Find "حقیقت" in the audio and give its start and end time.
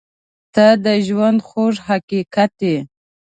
1.87-2.53